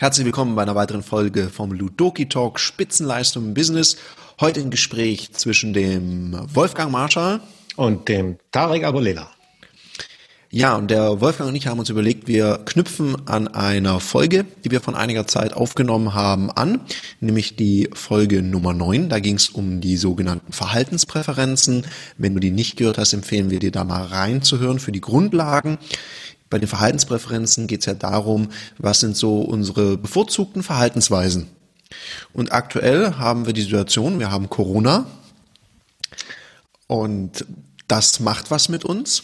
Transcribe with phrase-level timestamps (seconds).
[0.00, 3.98] Herzlich willkommen bei einer weiteren Folge vom Ludoki Talk Spitzenleistung im Business.
[4.40, 7.42] Heute ein Gespräch zwischen dem Wolfgang Marschall
[7.76, 9.30] und dem Tarek Abulela.
[10.52, 14.72] Ja, und der Wolfgang und ich haben uns überlegt, wir knüpfen an einer Folge, die
[14.72, 16.80] wir von einiger Zeit aufgenommen haben, an,
[17.20, 19.08] nämlich die Folge Nummer 9.
[19.08, 21.86] Da ging es um die sogenannten Verhaltenspräferenzen.
[22.18, 25.78] Wenn du die nicht gehört hast, empfehlen wir dir da mal reinzuhören für die Grundlagen.
[26.48, 31.46] Bei den Verhaltenspräferenzen geht es ja darum, was sind so unsere bevorzugten Verhaltensweisen.
[32.32, 35.06] Und aktuell haben wir die Situation, wir haben Corona
[36.88, 37.46] und
[37.86, 39.22] das macht was mit uns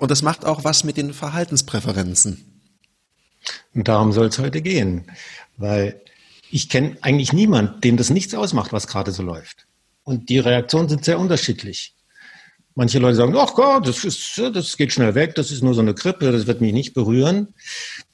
[0.00, 2.62] und das macht auch was mit den Verhaltenspräferenzen.
[3.74, 5.04] Und darum soll es heute gehen,
[5.56, 6.00] weil
[6.50, 9.66] ich kenne eigentlich niemand, dem das nichts ausmacht, was gerade so läuft.
[10.02, 11.94] Und die Reaktionen sind sehr unterschiedlich.
[12.74, 15.80] Manche Leute sagen, ach Gott, das, ist, das geht schnell weg, das ist nur so
[15.80, 17.48] eine Grippe, das wird mich nicht berühren.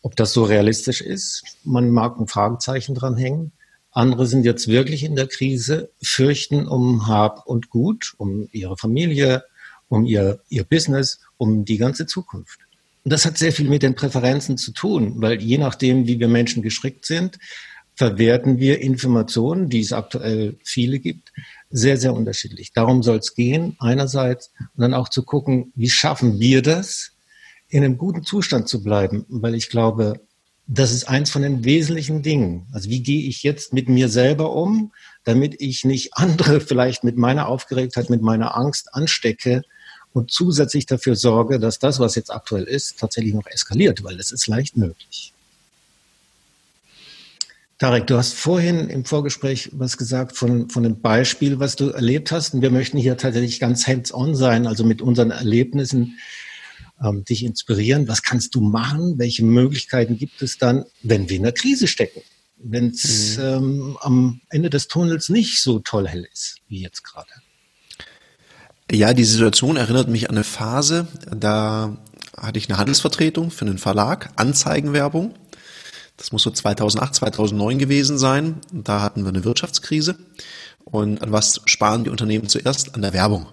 [0.02, 3.52] Ob das so realistisch ist, man mag ein Fragezeichen dran hängen.
[3.92, 9.44] Andere sind jetzt wirklich in der Krise, fürchten um Hab und Gut, um ihre Familie,
[9.88, 12.60] um ihr, ihr Business, um die ganze Zukunft.
[13.04, 16.28] Und das hat sehr viel mit den Präferenzen zu tun, weil je nachdem, wie wir
[16.28, 17.38] Menschen gestrickt sind,
[17.94, 21.32] verwerten wir Informationen, die es aktuell viele gibt,
[21.70, 22.72] sehr, sehr unterschiedlich.
[22.72, 27.12] Darum soll es gehen, einerseits, und dann auch zu gucken, wie schaffen wir das,
[27.68, 30.20] in einem guten Zustand zu bleiben, weil ich glaube,
[30.66, 32.66] das ist eins von den wesentlichen Dingen.
[32.72, 34.92] Also wie gehe ich jetzt mit mir selber um,
[35.24, 39.62] damit ich nicht andere vielleicht mit meiner Aufgeregtheit, mit meiner Angst anstecke
[40.16, 44.32] und zusätzlich dafür sorge, dass das, was jetzt aktuell ist, tatsächlich noch eskaliert, weil das
[44.32, 45.34] ist leicht möglich.
[47.76, 52.32] Tarek, du hast vorhin im Vorgespräch was gesagt von, von einem Beispiel, was du erlebt
[52.32, 52.54] hast.
[52.54, 56.18] Und wir möchten hier tatsächlich ganz hands-on sein, also mit unseren Erlebnissen
[57.04, 58.08] ähm, dich inspirieren.
[58.08, 59.18] Was kannst du machen?
[59.18, 62.22] Welche Möglichkeiten gibt es dann, wenn wir in einer Krise stecken?
[62.56, 63.44] Wenn es mhm.
[63.44, 67.28] ähm, am Ende des Tunnels nicht so toll hell ist, wie jetzt gerade.
[68.90, 71.96] Ja, die Situation erinnert mich an eine Phase, da
[72.36, 75.34] hatte ich eine Handelsvertretung für einen Verlag, Anzeigenwerbung.
[76.16, 78.60] Das muss so 2008, 2009 gewesen sein.
[78.70, 80.16] Da hatten wir eine Wirtschaftskrise.
[80.84, 82.94] Und an was sparen die Unternehmen zuerst?
[82.94, 83.46] An der Werbung.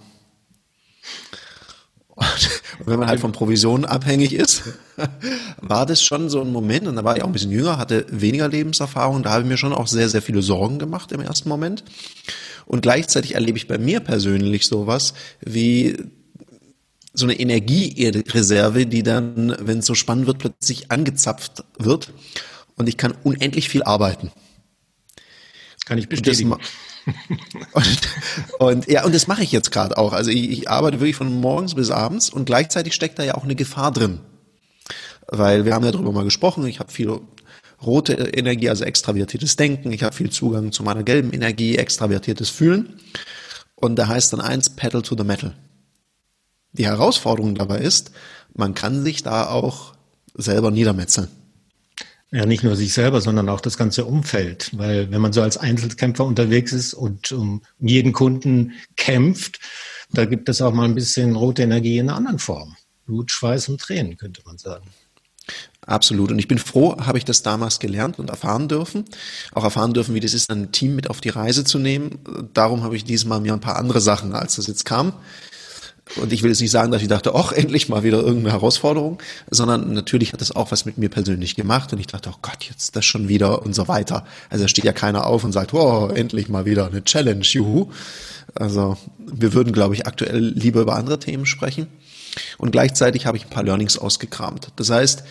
[2.80, 4.64] Und wenn man halt von Provisionen abhängig ist,
[5.62, 8.06] war das schon so ein Moment, und da war ich auch ein bisschen jünger, hatte
[8.10, 11.50] weniger Lebenserfahrung, da habe ich mir schon auch sehr, sehr viele Sorgen gemacht im ersten
[11.50, 11.84] Moment.
[12.66, 15.98] Und gleichzeitig erlebe ich bei mir persönlich sowas wie
[17.14, 22.12] so eine Energiereserve, die dann, wenn es so spannend wird, plötzlich angezapft wird
[22.76, 24.32] und ich kann unendlich viel arbeiten.
[25.86, 26.56] Kann ich bestätigen.
[27.74, 28.00] Und,
[28.60, 30.14] und, ja, und das mache ich jetzt gerade auch.
[30.14, 33.44] Also ich, ich arbeite wirklich von morgens bis abends und gleichzeitig steckt da ja auch
[33.44, 34.20] eine Gefahr drin.
[35.28, 37.20] Weil wir haben ja darüber mal gesprochen, ich habe viel
[37.82, 43.00] rote Energie, also extravertiertes Denken, ich habe viel Zugang zu meiner gelben Energie, extravertiertes Fühlen.
[43.76, 45.54] Und da heißt dann eins, Pedal to the Metal.
[46.72, 48.12] Die Herausforderung dabei ist,
[48.54, 49.94] man kann sich da auch
[50.36, 51.28] selber niedermetzeln.
[52.34, 54.72] Ja, nicht nur sich selber, sondern auch das ganze Umfeld.
[54.74, 59.60] Weil wenn man so als Einzelkämpfer unterwegs ist und um jeden Kunden kämpft,
[60.12, 62.76] da gibt es auch mal ein bisschen rote Energie in einer anderen Form.
[63.06, 64.88] Blut, Schweiß und Tränen, könnte man sagen.
[65.86, 66.32] Absolut.
[66.32, 69.06] Und ich bin froh, habe ich das damals gelernt und erfahren dürfen.
[69.52, 72.18] Auch erfahren dürfen, wie das ist, ein Team mit auf die Reise zu nehmen.
[72.56, 75.14] Darum habe ich diesmal mir ein paar andere Sachen, als das jetzt kam,
[76.18, 79.22] und ich will jetzt nicht sagen, dass ich dachte, ach, endlich mal wieder irgendeine Herausforderung,
[79.50, 82.66] sondern natürlich hat das auch was mit mir persönlich gemacht und ich dachte, oh Gott,
[82.70, 84.26] jetzt das schon wieder und so weiter.
[84.50, 87.90] Also da steht ja keiner auf und sagt, oh, endlich mal wieder eine Challenge, juhu.
[88.54, 91.88] Also wir würden, glaube ich, aktuell lieber über andere Themen sprechen.
[92.58, 94.74] Und gleichzeitig habe ich ein paar Learnings ausgekramt.
[94.76, 95.24] Das heißt,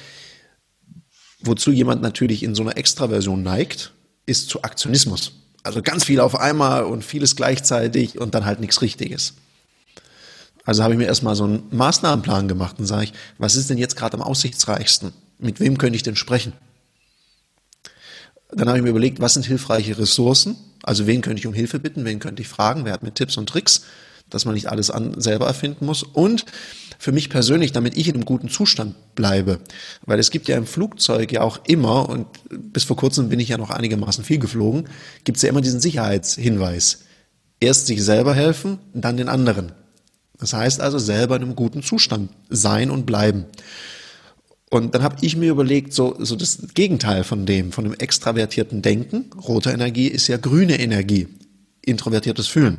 [1.40, 3.92] wozu jemand natürlich in so einer Extraversion neigt,
[4.24, 5.32] ist zu Aktionismus.
[5.64, 9.34] Also ganz viel auf einmal und vieles gleichzeitig und dann halt nichts Richtiges.
[10.64, 13.78] Also habe ich mir erstmal so einen Maßnahmenplan gemacht und sage ich, was ist denn
[13.78, 15.12] jetzt gerade am aussichtsreichsten?
[15.38, 16.52] Mit wem könnte ich denn sprechen?
[18.52, 20.56] Dann habe ich mir überlegt, was sind hilfreiche Ressourcen?
[20.82, 22.04] Also wen könnte ich um Hilfe bitten?
[22.04, 22.84] Wen könnte ich fragen?
[22.84, 23.82] Wer hat mir Tipps und Tricks?
[24.30, 26.02] Dass man nicht alles an, selber erfinden muss.
[26.02, 26.44] Und
[26.98, 29.58] für mich persönlich, damit ich in einem guten Zustand bleibe.
[30.06, 33.48] Weil es gibt ja im Flugzeug ja auch immer, und bis vor kurzem bin ich
[33.48, 34.88] ja noch einigermaßen viel geflogen,
[35.24, 37.00] gibt es ja immer diesen Sicherheitshinweis.
[37.58, 39.72] Erst sich selber helfen, dann den anderen.
[40.38, 43.46] Das heißt also selber in einem guten Zustand sein und bleiben.
[44.70, 48.80] Und dann habe ich mir überlegt, so, so das Gegenteil von dem, von dem extravertierten
[48.80, 49.30] Denken.
[49.46, 51.28] Rote Energie ist ja grüne Energie,
[51.82, 52.78] introvertiertes Fühlen.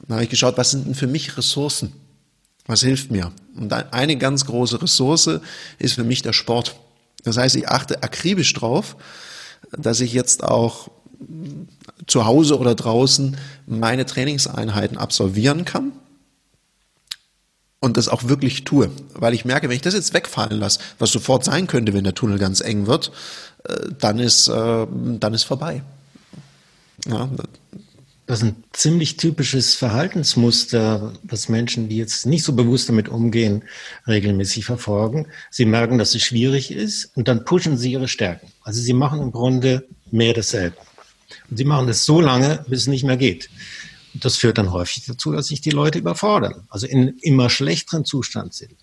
[0.00, 1.92] Und dann habe ich geschaut, was sind denn für mich Ressourcen?
[2.66, 3.32] Was hilft mir?
[3.54, 5.28] Und eine ganz große Ressource
[5.78, 6.74] ist für mich der Sport.
[7.22, 8.96] Das heißt, ich achte akribisch drauf,
[9.76, 10.90] dass ich jetzt auch
[12.06, 15.92] zu Hause oder draußen meine Trainingseinheiten absolvieren kann
[17.84, 18.90] und das auch wirklich tue.
[19.12, 22.14] Weil ich merke, wenn ich das jetzt wegfallen lasse, was sofort sein könnte, wenn der
[22.14, 23.12] Tunnel ganz eng wird,
[23.64, 24.86] äh, dann ist, äh,
[25.20, 25.82] dann ist vorbei.
[27.06, 27.28] Ja.
[28.26, 33.64] Das ist ein ziemlich typisches Verhaltensmuster, was Menschen, die jetzt nicht so bewusst damit umgehen,
[34.08, 35.26] regelmäßig verfolgen.
[35.50, 38.50] Sie merken, dass es schwierig ist und dann pushen sie ihre Stärken.
[38.62, 40.76] Also sie machen im Grunde mehr dasselbe.
[41.50, 43.50] Und sie machen das so lange, bis es nicht mehr geht.
[44.14, 48.54] Das führt dann häufig dazu, dass sich die Leute überfordern, also in immer schlechteren Zustand
[48.54, 48.76] sind.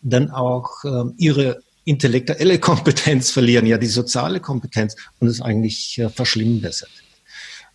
[0.00, 6.08] Dann auch äh, ihre intellektuelle Kompetenz verlieren, ja die soziale Kompetenz und es eigentlich äh,
[6.08, 6.90] verschlimmbessert.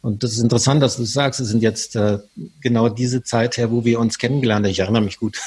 [0.01, 2.19] Und das ist interessant, dass du sagst, es sind jetzt äh,
[2.59, 4.71] genau diese Zeit her, wo wir uns kennengelernt haben.
[4.71, 5.39] Ich erinnere mich gut.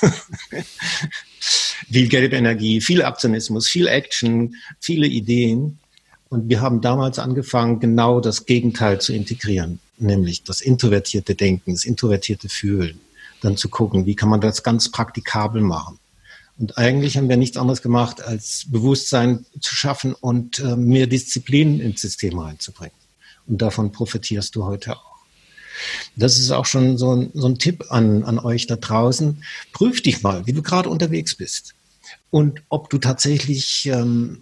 [1.41, 5.79] viel Gelbenergie, viel Aktionismus, viel Action, viele Ideen.
[6.31, 11.85] Und wir haben damals angefangen, genau das Gegenteil zu integrieren nämlich das introvertierte Denken, das
[11.85, 13.01] introvertierte Fühlen,
[13.41, 15.99] dann zu gucken, wie kann man das ganz praktikabel machen.
[16.59, 21.81] Und eigentlich haben wir nichts anderes gemacht, als Bewusstsein zu schaffen und äh, mehr Disziplin
[21.81, 22.97] ins System reinzubringen.
[23.47, 25.17] Und davon profitierst du heute auch.
[26.17, 29.45] Das ist auch schon so ein, so ein Tipp an, an euch da draußen.
[29.73, 31.75] Prüf dich mal, wie du gerade unterwegs bist.
[32.31, 34.41] Und ob du tatsächlich ähm,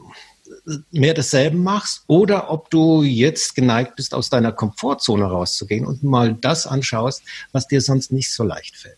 [0.91, 6.35] mehr desselben machst oder ob du jetzt geneigt bist, aus deiner Komfortzone rauszugehen und mal
[6.35, 8.97] das anschaust, was dir sonst nicht so leicht fällt.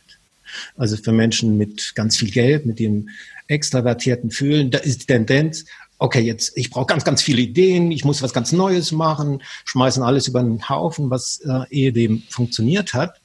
[0.76, 3.08] Also für Menschen mit ganz viel Geld, mit dem
[3.48, 5.66] extravertierten Fühlen, da ist die Tendenz,
[5.98, 10.02] okay, jetzt, ich brauche ganz, ganz viele Ideen, ich muss was ganz Neues machen, schmeißen
[10.02, 13.20] alles über den Haufen, was äh, ehedem funktioniert hat,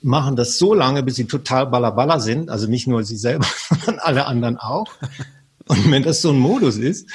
[0.00, 3.98] machen das so lange, bis sie total ballerballer sind, also nicht nur sie selber, sondern
[3.98, 4.92] alle anderen auch.
[5.68, 7.08] Und wenn das so ein Modus ist,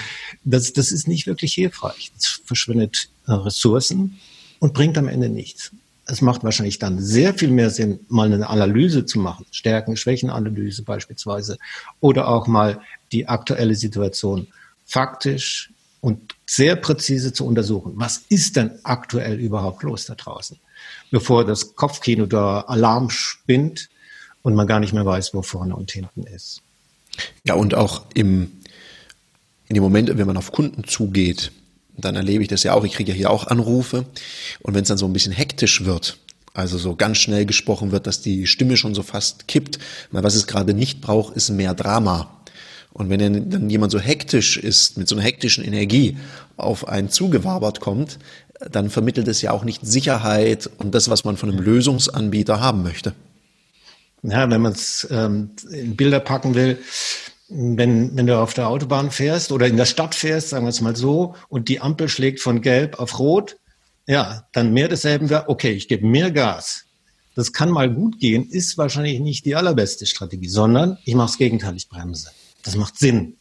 [0.43, 2.11] das, das ist nicht wirklich hilfreich.
[2.17, 4.19] Es verschwindet äh, Ressourcen
[4.59, 5.71] und bringt am Ende nichts.
[6.05, 10.83] Es macht wahrscheinlich dann sehr viel mehr Sinn, mal eine Analyse zu machen, Stärken, Schwächenanalyse
[10.83, 11.57] beispielsweise,
[11.99, 14.47] oder auch mal die aktuelle Situation
[14.85, 15.71] faktisch
[16.01, 17.93] und sehr präzise zu untersuchen.
[17.95, 20.59] Was ist denn aktuell überhaupt los da draußen?
[21.09, 23.89] Bevor das Kopfkino da Alarm spinnt
[24.41, 26.61] und man gar nicht mehr weiß, wo vorne und hinten ist.
[27.45, 28.51] Ja, und auch im,
[29.67, 31.51] in dem Moment, wenn man auf Kunden zugeht,
[31.95, 34.05] dann erlebe ich das ja auch, ich kriege ja hier auch Anrufe.
[34.61, 36.17] Und wenn es dann so ein bisschen hektisch wird,
[36.53, 39.79] also so ganz schnell gesprochen wird, dass die Stimme schon so fast kippt,
[40.11, 42.41] weil was es gerade nicht braucht, ist mehr Drama.
[42.93, 46.17] Und wenn dann jemand so hektisch ist, mit so einer hektischen Energie
[46.57, 48.19] auf einen zugewabert kommt,
[48.71, 52.83] dann vermittelt es ja auch nicht Sicherheit und das, was man von einem Lösungsanbieter haben
[52.83, 53.13] möchte
[54.23, 56.79] ja, wenn man es ähm, in Bilder packen will,
[57.49, 60.81] wenn, wenn du auf der Autobahn fährst oder in der Stadt fährst, sagen wir es
[60.81, 63.57] mal so, und die Ampel schlägt von gelb auf rot,
[64.07, 66.85] ja, dann mehr desselben wäre, okay, ich gebe mehr Gas.
[67.35, 71.37] Das kann mal gut gehen, ist wahrscheinlich nicht die allerbeste Strategie, sondern ich mache das
[71.37, 72.31] Gegenteil, ich bremse.
[72.63, 73.37] Das macht Sinn.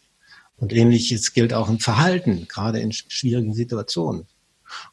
[0.57, 4.27] Und ähnliches gilt auch im Verhalten, gerade in schwierigen Situationen.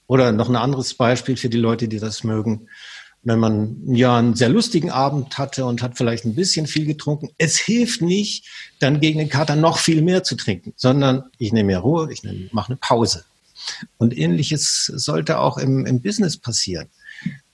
[0.07, 2.67] Oder noch ein anderes Beispiel für die Leute, die das mögen
[3.23, 7.29] wenn man ja einen sehr lustigen Abend hatte und hat vielleicht ein bisschen viel getrunken.
[7.37, 8.45] Es hilft nicht,
[8.79, 12.23] dann gegen den Kater noch viel mehr zu trinken, sondern ich nehme mehr Ruhe, ich
[12.23, 13.25] nehme, mache eine Pause.
[13.97, 16.87] Und ähnliches sollte auch im, im Business passieren.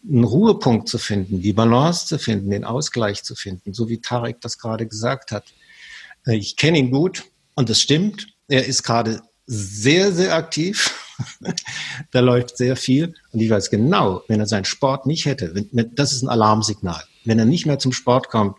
[0.08, 4.40] Einen Ruhepunkt zu finden, die Balance zu finden, den Ausgleich zu finden, so wie Tarek
[4.42, 5.46] das gerade gesagt hat.
[6.28, 7.24] Äh, ich kenne ihn gut
[7.56, 8.28] und es stimmt.
[8.48, 10.94] Er ist gerade sehr, sehr aktiv
[12.12, 13.14] da läuft sehr viel.
[13.32, 17.04] Und ich weiß genau, wenn er seinen Sport nicht hätte, wenn, das ist ein Alarmsignal.
[17.24, 18.58] Wenn er nicht mehr zum Sport kommt,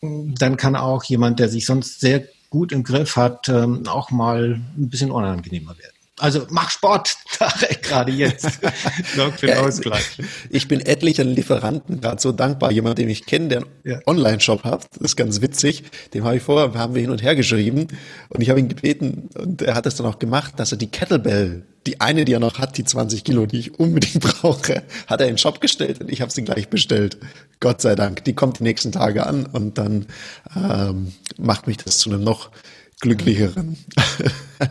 [0.00, 4.60] dann kann auch jemand, der sich sonst sehr gut im Griff hat, ähm, auch mal
[4.76, 5.96] ein bisschen unangenehmer werden.
[6.22, 7.16] Also mach Sport,
[7.82, 8.46] gerade jetzt.
[9.16, 10.18] Sorg für den Ausgleich.
[10.50, 12.70] Ich bin etlichen Lieferanten gerade so dankbar.
[12.70, 13.98] Jemand, den ich kenne, der einen ja.
[14.06, 15.82] Online-Shop hat, das ist ganz witzig.
[16.14, 17.88] Dem habe ich vorher, haben wir hin und her geschrieben
[18.28, 20.86] und ich habe ihn gebeten und er hat es dann auch gemacht, dass er die
[20.86, 25.20] Kettlebell, die eine, die er noch hat, die 20 Kilo, die ich unbedingt brauche, hat
[25.20, 27.18] er in den Shop gestellt und ich habe sie gleich bestellt.
[27.58, 28.22] Gott sei Dank.
[28.22, 30.06] Die kommt die nächsten Tage an und dann
[30.54, 32.52] ähm, macht mich das zu einem noch
[33.00, 33.76] glücklicheren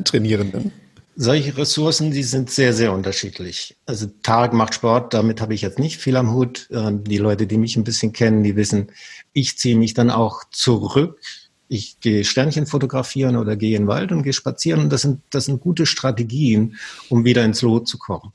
[0.05, 0.71] Trainierenden.
[1.15, 3.75] Solche Ressourcen, die sind sehr, sehr unterschiedlich.
[3.85, 6.69] Also Tarek macht Sport, damit habe ich jetzt nicht viel am Hut.
[6.71, 8.91] Ähm, die Leute, die mich ein bisschen kennen, die wissen,
[9.33, 11.19] ich ziehe mich dann auch zurück.
[11.67, 14.81] Ich gehe Sternchen fotografieren oder gehe in den Wald und gehe spazieren.
[14.81, 16.77] Und das sind, das sind gute Strategien,
[17.09, 18.31] um wieder ins Lot zu kommen.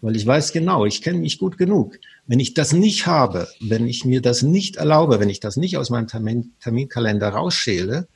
[0.00, 1.98] weil ich weiß genau, ich kenne mich gut genug.
[2.26, 5.78] Wenn ich das nicht habe, wenn ich mir das nicht erlaube, wenn ich das nicht
[5.78, 8.08] aus meinem Termin, Terminkalender rausschäle,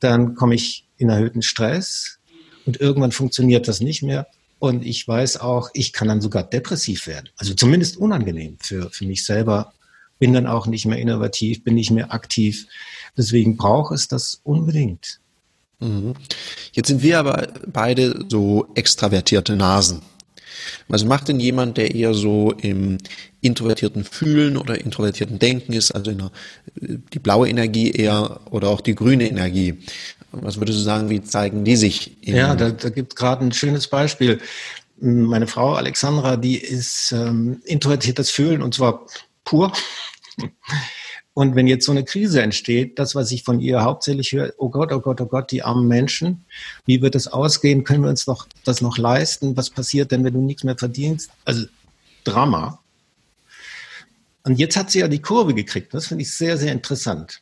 [0.00, 2.18] dann komme ich in erhöhten Stress
[2.66, 4.26] und irgendwann funktioniert das nicht mehr.
[4.58, 7.28] Und ich weiß auch, ich kann dann sogar depressiv werden.
[7.36, 9.72] Also zumindest unangenehm für, für mich selber.
[10.20, 12.66] Bin dann auch nicht mehr innovativ, bin nicht mehr aktiv.
[13.16, 15.18] Deswegen braucht es das unbedingt.
[15.80, 16.14] Mhm.
[16.72, 20.02] Jetzt sind wir aber beide so extravertierte Nasen.
[20.86, 22.98] Was macht denn jemand, der eher so im
[23.40, 26.30] introvertierten Fühlen oder introvertierten Denken ist, also der,
[26.76, 29.78] die blaue Energie eher oder auch die grüne Energie?
[30.32, 32.16] Was würdest du sagen, wie zeigen die sich?
[32.22, 34.40] ja, da, da gibt es gerade ein schönes Beispiel.
[34.98, 39.06] Meine Frau Alexandra, die ist ähm, introvertiertes Fühlen und zwar
[39.44, 39.72] pur.
[41.34, 44.68] Und wenn jetzt so eine Krise entsteht, das, was ich von ihr hauptsächlich höre, oh
[44.68, 46.44] Gott, oh Gott, oh Gott, die armen Menschen,
[46.84, 47.84] wie wird es ausgehen?
[47.84, 49.56] Können wir uns noch, das noch leisten?
[49.56, 51.30] Was passiert denn, wenn du nichts mehr verdienst?
[51.44, 51.66] Also
[52.24, 52.80] Drama.
[54.44, 55.94] Und jetzt hat sie ja die Kurve gekriegt.
[55.94, 57.40] Das finde ich sehr, sehr interessant.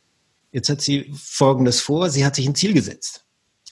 [0.53, 2.11] Jetzt hat sie Folgendes vor.
[2.11, 3.25] Sie hat sich ein Ziel gesetzt.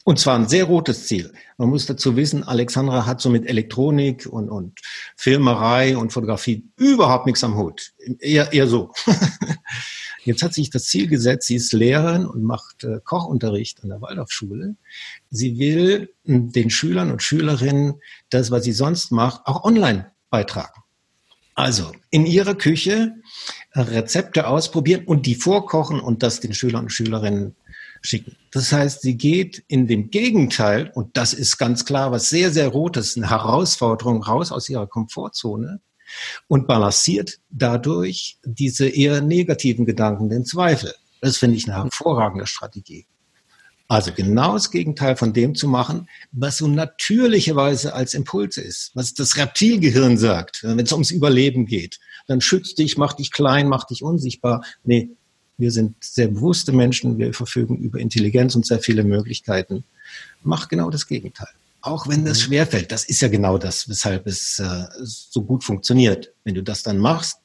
[0.05, 1.35] Und zwar ein sehr rotes Ziel.
[1.59, 4.81] Man muss dazu wissen, Alexandra hat so mit Elektronik und, und
[5.17, 7.93] Filmerei und Fotografie überhaupt nichts am Hut.
[8.21, 8.91] Eher, eher so.
[10.25, 14.01] Jetzt hat sich das Ziel gesetzt, sie ist Lehrerin und macht äh, Kochunterricht an der
[14.01, 14.77] Waldorfschule.
[15.31, 20.83] Sie will hm, den Schülern und Schülerinnen das, was sie sonst macht, auch online beitragen.
[21.55, 23.15] Also in ihrer Küche
[23.79, 27.55] Rezepte ausprobieren und die vorkochen und das den Schülern und Schülerinnen
[28.03, 28.37] schicken.
[28.53, 32.69] Das heißt, sie geht in dem Gegenteil, und das ist ganz klar was sehr, sehr
[32.69, 35.81] Rotes, eine Herausforderung raus aus ihrer Komfortzone
[36.47, 40.95] und balanciert dadurch diese eher negativen Gedanken, den Zweifel.
[41.21, 43.07] Das finde ich eine hervorragende Strategie.
[43.91, 49.15] Also genau das Gegenteil von dem zu machen, was so natürlicherweise als Impuls ist, was
[49.15, 51.99] das Reptilgehirn sagt, wenn es ums Überleben geht.
[52.27, 54.63] Dann schützt dich, mach dich klein, mach dich unsichtbar.
[54.85, 55.09] Nee,
[55.57, 59.85] wir sind sehr bewusste Menschen, wir verfügen über Intelligenz und sehr viele Möglichkeiten.
[60.43, 61.49] Mach genau das Gegenteil.
[61.81, 62.43] Auch wenn das mhm.
[62.43, 66.33] schwerfällt, das ist ja genau das, weshalb es äh, so gut funktioniert.
[66.45, 67.39] Wenn du das dann machst,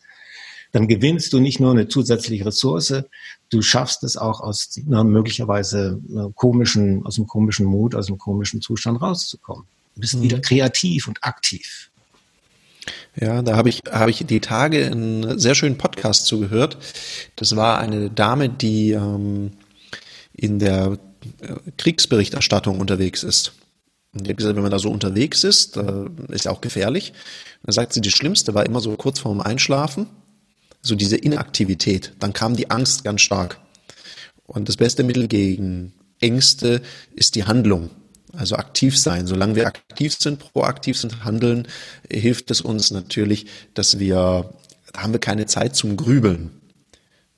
[0.74, 3.04] dann gewinnst du nicht nur eine zusätzliche Ressource,
[3.50, 6.02] du schaffst es auch aus einer möglicherweise
[6.36, 9.66] komischen, aus einem komischen Mut, aus einem komischen Zustand rauszukommen.
[9.96, 10.24] Du bist mhm.
[10.24, 11.92] wieder kreativ und aktiv.
[13.16, 16.78] Ja, da habe ich, habe ich die Tage einen sehr schönen Podcast zugehört.
[17.36, 19.52] Das war eine Dame, die ähm,
[20.34, 20.98] in der
[21.42, 23.54] äh, Kriegsberichterstattung unterwegs ist.
[24.14, 27.14] Und die hat gesagt, wenn man da so unterwegs ist, äh, ist ja auch gefährlich.
[27.64, 30.08] Dann sagt sie, das Schlimmste war immer so kurz vorm Einschlafen,
[30.84, 32.14] so diese Inaktivität.
[32.20, 33.60] Dann kam die Angst ganz stark.
[34.46, 36.82] Und das beste Mittel gegen Ängste
[37.16, 37.90] ist die Handlung.
[38.34, 39.26] Also aktiv sein.
[39.26, 41.68] Solange wir aktiv sind, proaktiv sind, handeln,
[42.12, 44.54] hilft es uns natürlich, dass wir,
[44.92, 46.52] da haben wir keine Zeit zum Grübeln.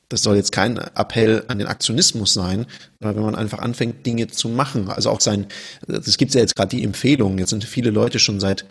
[0.09, 2.67] Das soll jetzt kein Appell an den Aktionismus sein,
[2.99, 4.89] sondern wenn man einfach anfängt, Dinge zu machen.
[4.89, 5.47] Also auch sein,
[5.87, 7.37] das gibt ja jetzt gerade die Empfehlung.
[7.39, 8.65] Jetzt sind viele Leute schon seit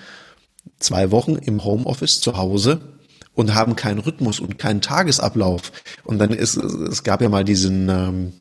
[0.78, 2.93] zwei Wochen im Homeoffice zu Hause
[3.34, 5.72] und haben keinen Rhythmus und keinen Tagesablauf.
[6.04, 8.32] Und dann ist, es gab ja mal diesen, ähm,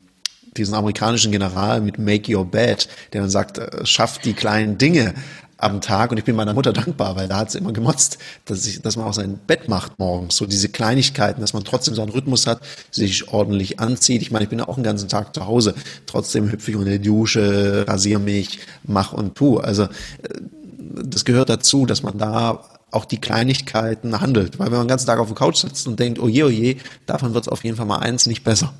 [0.56, 5.14] diesen amerikanischen General mit Make Your Bed, der dann sagt, äh, schafft die kleinen Dinge
[5.56, 8.66] am Tag und ich bin meiner Mutter dankbar, weil da hat sie immer gemotzt, dass,
[8.66, 10.36] ich, dass man auch sein Bett macht morgens.
[10.36, 12.60] So diese Kleinigkeiten, dass man trotzdem seinen Rhythmus hat,
[12.90, 14.20] sich ordentlich anzieht.
[14.22, 15.74] Ich meine, ich bin auch den ganzen Tag zu Hause.
[16.06, 19.58] Trotzdem hüpfe ich unter die Dusche, rasiere mich, mach und tu.
[19.58, 19.88] Also äh,
[20.78, 22.62] das gehört dazu, dass man da
[22.94, 24.58] auch die Kleinigkeiten handelt.
[24.58, 26.48] Weil wenn man den ganzen Tag auf der Couch sitzt und denkt, oh je, oh
[26.48, 28.74] je, davon wird es auf jeden Fall mal eins nicht besser.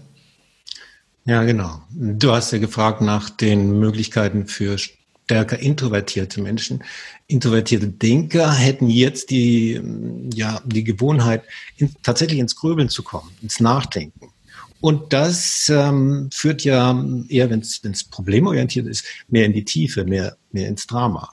[1.24, 1.80] Ja, genau.
[1.90, 6.84] Du hast ja gefragt nach den Möglichkeiten für stärker introvertierte Menschen.
[7.26, 9.80] Introvertierte Denker hätten jetzt die,
[10.34, 11.44] ja, die Gewohnheit,
[11.76, 14.28] in, tatsächlich ins Grübeln zu kommen, ins Nachdenken.
[14.80, 16.90] Und das ähm, führt ja
[17.28, 21.32] eher, wenn es problemorientiert ist, mehr in die Tiefe, mehr, mehr ins Drama.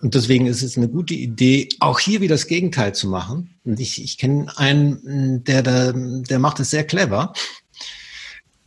[0.00, 3.54] Und deswegen ist es eine gute Idee, auch hier wieder das Gegenteil zu machen.
[3.64, 7.32] Und ich, ich kenne einen, der, der, der macht es sehr clever.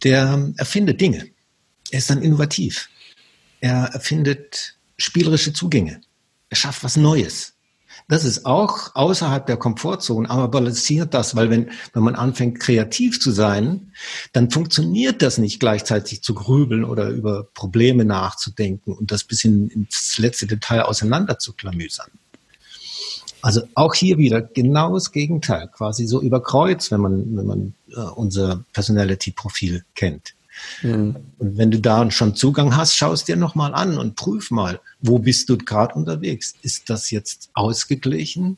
[0.03, 1.27] Der erfindet Dinge.
[1.91, 2.89] Er ist dann innovativ.
[3.59, 6.01] Er erfindet spielerische Zugänge.
[6.49, 7.53] Er schafft was Neues.
[8.07, 13.19] Das ist auch außerhalb der Komfortzone, aber balanciert das, weil wenn, wenn man anfängt, kreativ
[13.19, 13.93] zu sein,
[14.33, 19.69] dann funktioniert das nicht gleichzeitig zu grübeln oder über Probleme nachzudenken und das bis in,
[19.69, 22.09] ins letzte Detail auseinander zu klamüsern.
[23.41, 27.73] Also auch hier wieder genau das Gegenteil, quasi so über Kreuz, wenn man, wenn man
[27.91, 30.33] äh, unser Personality-Profil kennt.
[30.81, 31.15] Mhm.
[31.37, 35.19] Und wenn du da schon Zugang hast, schaust dir nochmal an und prüf mal, wo
[35.19, 36.53] bist du gerade unterwegs?
[36.61, 38.57] Ist das jetzt ausgeglichen?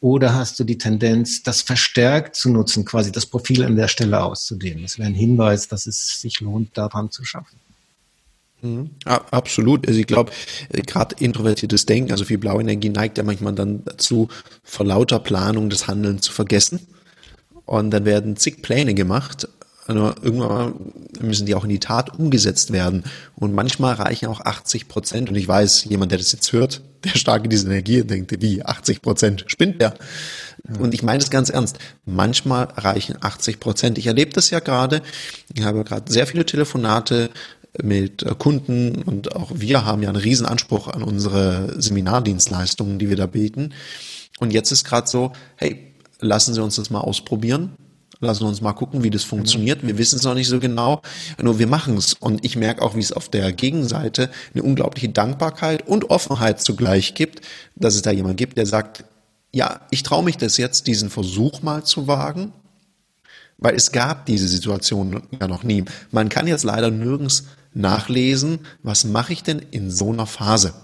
[0.00, 4.22] Oder hast du die Tendenz, das verstärkt zu nutzen, quasi das Profil an der Stelle
[4.22, 4.82] auszudehnen?
[4.82, 7.58] Das wäre ein Hinweis, dass es sich lohnt, daran zu schaffen.
[8.64, 8.90] Mhm.
[9.04, 9.86] absolut.
[9.86, 10.32] Also ich glaube,
[10.70, 14.28] äh, gerade introvertiertes Denken, also viel Blauenergie neigt ja manchmal dann dazu,
[14.62, 16.80] vor lauter Planung das Handeln zu vergessen.
[17.66, 19.48] Und dann werden zig Pläne gemacht.
[19.86, 20.74] Also irgendwann
[21.20, 23.04] müssen die auch in die Tat umgesetzt werden.
[23.36, 25.28] Und manchmal reichen auch 80 Prozent.
[25.28, 28.64] Und ich weiß, jemand, der das jetzt hört, der stark in diese Energie denkt, wie
[28.64, 29.94] 80 Prozent spinnt der.
[30.78, 31.78] Und ich meine das ganz ernst.
[32.06, 33.98] Manchmal reichen 80 Prozent.
[33.98, 35.02] Ich erlebe das ja gerade.
[35.52, 37.30] Ich habe gerade sehr viele Telefonate
[37.82, 43.08] mit äh, Kunden und auch wir haben ja einen riesen Anspruch an unsere Seminardienstleistungen, die
[43.08, 43.74] wir da bieten.
[44.38, 47.72] Und jetzt ist gerade so, hey, lassen Sie uns das mal ausprobieren.
[48.24, 49.86] Lassen wir uns mal gucken, wie das funktioniert.
[49.86, 51.02] Wir wissen es noch nicht so genau,
[51.40, 52.14] nur wir machen es.
[52.14, 57.14] Und ich merke auch, wie es auf der Gegenseite eine unglaubliche Dankbarkeit und Offenheit zugleich
[57.14, 57.42] gibt,
[57.76, 59.04] dass es da jemand gibt, der sagt,
[59.52, 62.52] ja, ich traue mich das jetzt, diesen Versuch mal zu wagen,
[63.58, 65.84] weil es gab diese Situation ja noch nie.
[66.10, 70.74] Man kann jetzt leider nirgends nachlesen, was mache ich denn in so einer Phase?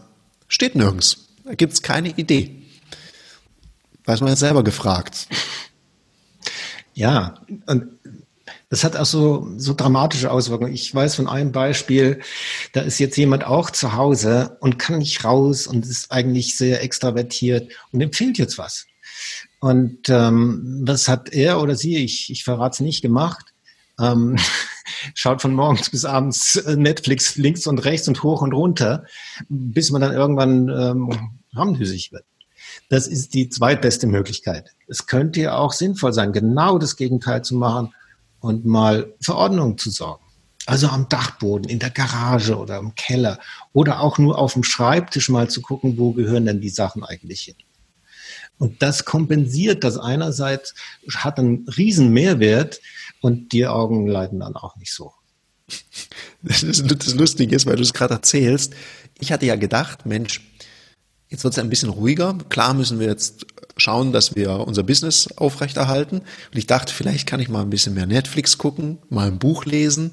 [0.48, 1.26] Steht nirgends.
[1.44, 2.62] Da gibt es keine Idee.
[4.04, 5.26] Weiß man jetzt selber gefragt.
[7.00, 7.86] Ja, und
[8.68, 10.74] das hat auch so, so dramatische Auswirkungen.
[10.74, 12.20] Ich weiß von einem Beispiel,
[12.74, 16.82] da ist jetzt jemand auch zu Hause und kann nicht raus und ist eigentlich sehr
[16.82, 18.86] extravertiert und empfiehlt jetzt was.
[19.60, 23.54] Und ähm, was hat er oder sie, ich, ich verrate es nicht, gemacht?
[23.98, 24.36] Ähm,
[25.14, 29.06] schaut von morgens bis abends äh, Netflix links und rechts und hoch und runter,
[29.48, 32.26] bis man dann irgendwann ähm, ramdüsig wird.
[32.88, 34.74] Das ist die zweitbeste Möglichkeit.
[34.88, 37.94] Es könnte ja auch sinnvoll sein, genau das Gegenteil zu machen
[38.40, 40.24] und mal für Ordnung zu sorgen.
[40.66, 43.38] Also am Dachboden, in der Garage oder im Keller
[43.72, 47.42] oder auch nur auf dem Schreibtisch mal zu gucken, wo gehören denn die Sachen eigentlich
[47.42, 47.56] hin.
[48.58, 50.74] Und das kompensiert das einerseits,
[51.14, 52.80] hat einen riesen Mehrwert,
[53.20, 55.12] und die Augen leiden dann auch nicht so.
[56.42, 58.74] Das, das Lustige ist, weil du es gerade erzählst,
[59.18, 60.40] ich hatte ja gedacht, Mensch,
[61.30, 62.36] jetzt wird es ein bisschen ruhiger.
[62.48, 66.18] Klar müssen wir jetzt schauen, dass wir unser Business aufrechterhalten.
[66.18, 69.64] Und ich dachte, vielleicht kann ich mal ein bisschen mehr Netflix gucken, mal ein Buch
[69.64, 70.12] lesen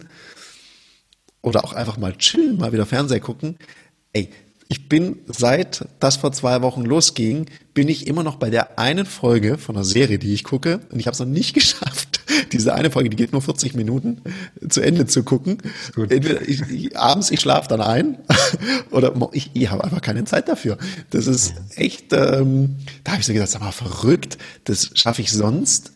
[1.41, 3.57] oder auch einfach mal chillen, mal wieder Fernseher gucken.
[4.13, 4.29] Ey,
[4.69, 9.05] ich bin seit das vor zwei Wochen losging, bin ich immer noch bei der einen
[9.05, 12.16] Folge von einer Serie, die ich gucke, und ich habe es noch nicht geschafft,
[12.51, 14.21] diese eine Folge, die geht nur 40 Minuten,
[14.69, 15.57] zu Ende zu gucken.
[15.95, 18.17] Entweder ich, ich, abends, ich schlafe dann ein,
[18.91, 20.77] oder ich, ich habe einfach keine Zeit dafür.
[21.09, 25.31] Das ist echt, ähm, da habe ich so gedacht, sag mal, verrückt, das schaffe ich
[25.31, 25.91] sonst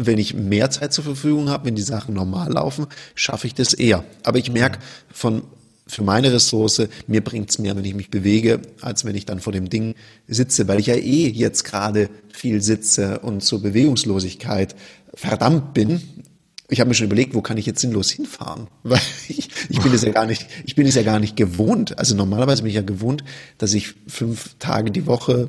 [0.00, 3.74] wenn ich mehr Zeit zur Verfügung habe, wenn die Sachen normal laufen, schaffe ich das
[3.74, 4.04] eher.
[4.22, 4.78] Aber ich merke
[5.10, 5.42] von
[5.88, 9.52] für meine Ressource, mir bringt's mehr, wenn ich mich bewege, als wenn ich dann vor
[9.52, 9.94] dem Ding
[10.26, 14.76] sitze, weil ich ja eh jetzt gerade viel sitze und zur Bewegungslosigkeit
[15.14, 16.00] verdammt bin.
[16.70, 18.68] Ich habe mir schon überlegt, wo kann ich jetzt sinnlos hinfahren?
[18.82, 21.98] Weil ich, ich bin es ja gar nicht, ich bin es ja gar nicht gewohnt.
[21.98, 23.24] Also normalerweise bin ich ja gewohnt,
[23.56, 25.48] dass ich fünf Tage die Woche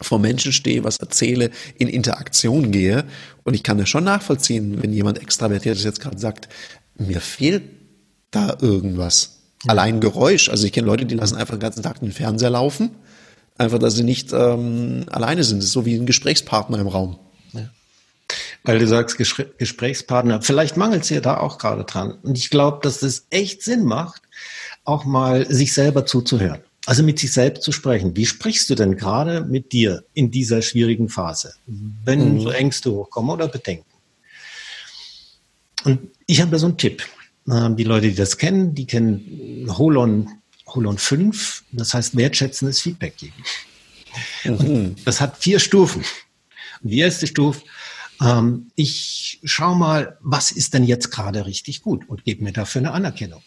[0.00, 3.04] vor Menschen stehe, was erzähle, in Interaktion gehe.
[3.42, 6.48] Und ich kann das schon nachvollziehen, wenn jemand extravertiert ist jetzt gerade sagt,
[6.96, 7.64] mir fehlt
[8.30, 9.39] da irgendwas.
[9.66, 10.48] Allein Geräusch.
[10.48, 12.90] Also ich kenne Leute, die lassen einfach den ganzen Tag den Fernseher laufen.
[13.58, 15.58] Einfach, dass sie nicht ähm, alleine sind.
[15.58, 17.18] Das ist so wie ein Gesprächspartner im Raum.
[17.52, 17.68] Ja.
[18.64, 22.12] Weil du sagst Gesprächspartner, vielleicht mangelt es ja da auch gerade dran.
[22.22, 24.22] Und ich glaube, dass es echt Sinn macht,
[24.84, 26.60] auch mal sich selber zuzuhören.
[26.86, 28.16] Also mit sich selbst zu sprechen.
[28.16, 32.40] Wie sprichst du denn gerade mit dir in dieser schwierigen Phase, wenn mhm.
[32.40, 33.84] so Ängste hochkommen oder Bedenken?
[35.84, 37.02] Und ich habe da so einen Tipp.
[37.50, 40.28] Die Leute, die das kennen, die kennen Holon,
[40.68, 43.34] Holon 5, das heißt wertschätzendes Feedback geben.
[44.44, 44.96] Mhm.
[45.04, 46.04] Das hat vier Stufen.
[46.82, 47.62] Und die erste Stufe,
[48.22, 52.82] ähm, ich schau mal, was ist denn jetzt gerade richtig gut und gebe mir dafür
[52.82, 53.42] eine Anerkennung.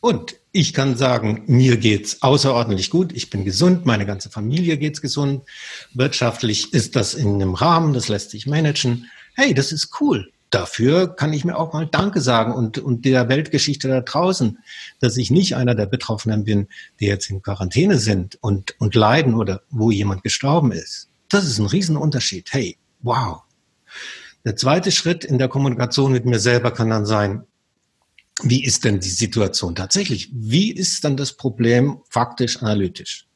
[0.00, 3.12] Und ich kann sagen, mir geht's außerordentlich gut.
[3.14, 5.42] Ich bin gesund, meine ganze Familie geht's gesund.
[5.94, 9.10] Wirtschaftlich ist das in einem Rahmen, das lässt sich managen.
[9.34, 13.28] Hey, das ist cool dafür kann ich mir auch mal Danke sagen und, und der
[13.28, 14.58] Weltgeschichte da draußen,
[15.00, 16.68] dass ich nicht einer der Betroffenen bin,
[17.00, 21.08] die jetzt in Quarantäne sind und, und leiden oder wo jemand gestorben ist.
[21.28, 22.48] Das ist ein Riesenunterschied.
[22.52, 23.42] Hey, wow.
[24.44, 27.44] Der zweite Schritt in der Kommunikation mit mir selber kann dann sein,
[28.42, 30.30] wie ist denn die Situation tatsächlich?
[30.32, 33.27] Wie ist dann das Problem faktisch analytisch?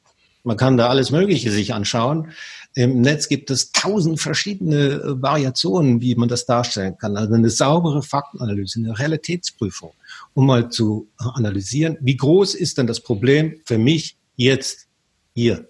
[0.44, 2.32] Man kann da alles Mögliche sich anschauen.
[2.74, 7.16] Im Netz gibt es tausend verschiedene äh, Variationen, wie man das darstellen kann.
[7.16, 9.92] Also eine saubere Faktenanalyse, eine Realitätsprüfung,
[10.34, 14.88] um mal zu analysieren, wie groß ist denn das Problem für mich jetzt,
[15.34, 15.68] hier,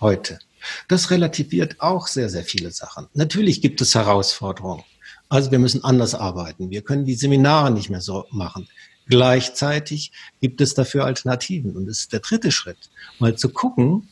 [0.00, 0.38] heute.
[0.88, 3.06] Das relativiert auch sehr, sehr viele Sachen.
[3.14, 4.82] Natürlich gibt es Herausforderungen.
[5.28, 6.70] Also wir müssen anders arbeiten.
[6.70, 8.68] Wir können die Seminare nicht mehr so machen.
[9.10, 11.76] Gleichzeitig gibt es dafür Alternativen.
[11.76, 14.08] Und das ist der dritte Schritt, mal zu gucken,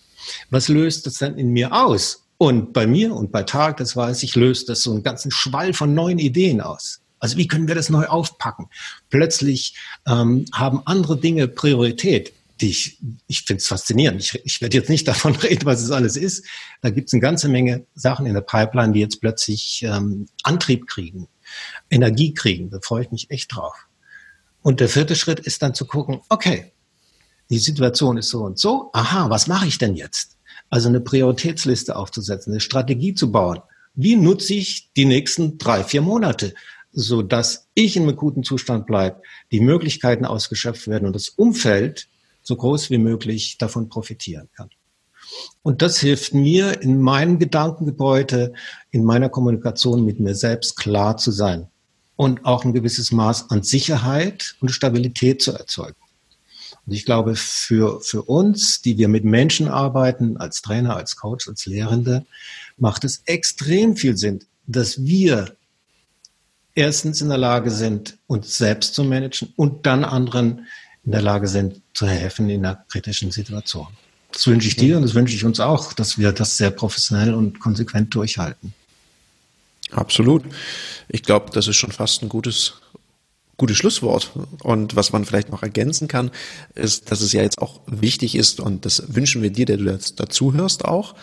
[0.51, 2.25] was löst das denn in mir aus?
[2.37, 5.73] Und bei mir und bei Tag, das weiß ich, löst das so einen ganzen Schwall
[5.73, 7.01] von neuen Ideen aus.
[7.19, 8.69] Also wie können wir das neu aufpacken?
[9.11, 9.75] Plötzlich
[10.07, 14.21] ähm, haben andere Dinge Priorität die ich, ich finde es faszinierend.
[14.21, 16.45] Ich, ich werde jetzt nicht davon reden, was es alles ist.
[16.81, 20.87] Da gibt es eine ganze Menge Sachen in der Pipeline, die jetzt plötzlich ähm, Antrieb
[20.87, 21.29] kriegen,
[21.91, 22.71] Energie kriegen.
[22.71, 23.88] Da freue ich mich echt drauf.
[24.69, 26.73] Und der vierte Schritt ist dann zu gucken, okay,
[27.49, 28.91] die Situation ist so und so.
[28.93, 30.37] Aha, was mache ich denn jetzt?
[30.69, 33.61] Also eine Prioritätsliste aufzusetzen, eine Strategie zu bauen.
[33.95, 36.53] Wie nutze ich die nächsten drei, vier Monate,
[36.93, 42.07] so dass ich in einem guten Zustand bleibe, die Möglichkeiten ausgeschöpft werden und das Umfeld
[42.43, 44.69] so groß wie möglich davon profitieren kann.
[45.63, 48.53] Und das hilft mir in meinem Gedankengebäude,
[48.91, 51.69] in meiner Kommunikation mit mir selbst klar zu sein
[52.19, 55.95] und auch ein gewisses Maß an Sicherheit und Stabilität zu erzeugen.
[56.85, 61.47] Und ich glaube, für, für uns, die wir mit Menschen arbeiten, als Trainer, als Coach,
[61.47, 62.27] als Lehrende,
[62.77, 65.57] macht es extrem viel Sinn, dass wir
[66.75, 70.67] erstens in der Lage sind, uns selbst zu managen und dann anderen
[71.05, 73.87] in der Lage sind, zu helfen in einer kritischen Situation.
[74.33, 77.33] Das wünsche ich dir und das wünsche ich uns auch, dass wir das sehr professionell
[77.33, 78.75] und konsequent durchhalten.
[79.91, 80.45] Absolut.
[81.09, 82.75] Ich glaube, das ist schon fast ein gutes,
[83.57, 84.31] gutes Schlusswort.
[84.63, 86.31] Und was man vielleicht noch ergänzen kann,
[86.75, 89.99] ist, dass es ja jetzt auch wichtig ist, und das wünschen wir dir, der du
[90.17, 91.15] dazu hörst, auch,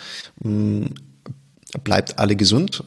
[1.83, 2.83] bleibt alle gesund,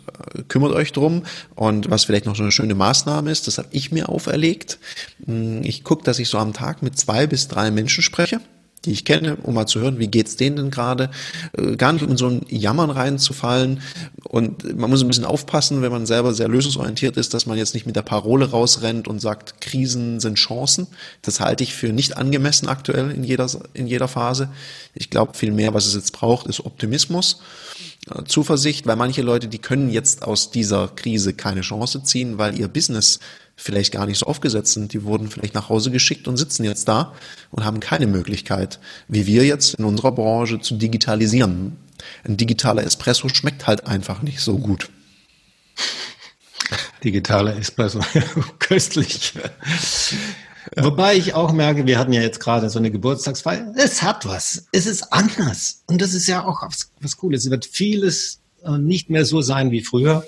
[0.48, 1.24] kümmert euch drum.
[1.54, 4.78] Und was vielleicht noch so eine schöne Maßnahme ist, das habe ich mir auferlegt.
[5.26, 8.40] Hm, ich gucke, dass ich so am Tag mit zwei bis drei Menschen spreche
[8.84, 11.10] die ich kenne, um mal zu hören, wie geht's denen denn gerade,
[11.56, 13.80] äh, gar nicht um in so ein Jammern reinzufallen.
[14.24, 17.74] Und man muss ein bisschen aufpassen, wenn man selber sehr lösungsorientiert ist, dass man jetzt
[17.74, 20.86] nicht mit der Parole rausrennt und sagt, Krisen sind Chancen.
[21.22, 24.50] Das halte ich für nicht angemessen aktuell in jeder, in jeder Phase.
[24.94, 27.40] Ich glaube, viel mehr, was es jetzt braucht, ist Optimismus,
[28.14, 32.58] äh, Zuversicht, weil manche Leute, die können jetzt aus dieser Krise keine Chance ziehen, weil
[32.58, 33.18] ihr Business
[33.60, 34.92] vielleicht gar nicht so aufgesetzt sind.
[34.92, 37.12] Die wurden vielleicht nach Hause geschickt und sitzen jetzt da
[37.50, 41.76] und haben keine Möglichkeit, wie wir jetzt in unserer Branche zu digitalisieren.
[42.24, 44.88] Ein digitaler Espresso schmeckt halt einfach nicht so gut.
[47.04, 48.00] Digitaler Espresso,
[48.58, 49.34] köstlich.
[50.76, 50.84] Ja.
[50.84, 53.72] Wobei ich auch merke, wir hatten ja jetzt gerade so eine Geburtstagsfeier.
[53.76, 54.66] Es hat was.
[54.70, 55.82] Es ist anders.
[55.86, 57.44] Und das ist ja auch was, was Cooles.
[57.44, 60.24] Es wird vieles äh, nicht mehr so sein wie früher.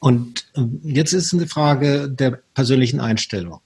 [0.00, 3.60] Und ähm, jetzt ist eine Frage der persönlichen Einstellung.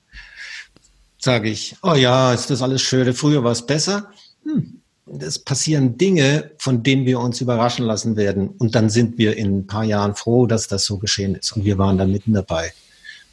[1.19, 4.11] Sage ich, oh ja, ist das alles schön, früher war es besser.
[4.45, 4.81] Hm,
[5.21, 8.49] es passieren Dinge, von denen wir uns überraschen lassen werden.
[8.49, 11.53] Und dann sind wir in ein paar Jahren froh, dass das so geschehen ist.
[11.53, 12.73] Und wir waren da mitten dabei.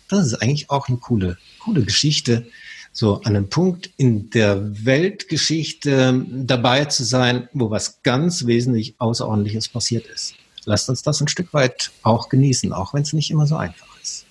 [0.09, 2.47] Das ist eigentlich auch eine coole, coole Geschichte.
[2.91, 9.69] So an einem Punkt in der Weltgeschichte dabei zu sein, wo was ganz wesentlich Außerordentliches
[9.69, 10.33] passiert ist
[10.65, 13.87] lasst uns das ein Stück weit auch genießen, auch wenn es nicht immer so einfach
[14.01, 14.25] ist.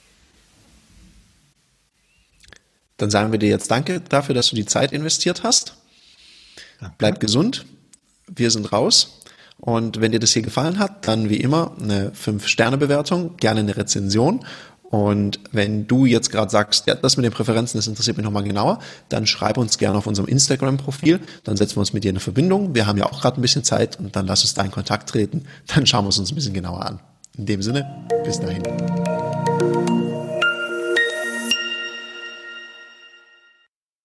[2.97, 5.75] Dann sagen wir dir jetzt Danke dafür, dass du die Zeit investiert hast.
[6.81, 6.95] Danke.
[6.99, 7.67] Bleib gesund.
[8.27, 9.21] Wir sind raus.
[9.61, 14.45] Und wenn dir das hier gefallen hat, dann wie immer eine 5-Sterne-Bewertung, gerne eine Rezension
[14.91, 18.43] und wenn du jetzt gerade sagst, ja, das mit den Präferenzen, das interessiert mich nochmal
[18.43, 18.79] genauer,
[19.11, 22.75] dann schreib uns gerne auf unserem Instagram-Profil, dann setzen wir uns mit dir in Verbindung.
[22.75, 25.11] Wir haben ja auch gerade ein bisschen Zeit und dann lass uns da in Kontakt
[25.11, 25.45] treten.
[25.67, 27.01] Dann schauen wir es uns ein bisschen genauer an.
[27.37, 28.63] In dem Sinne, bis dahin.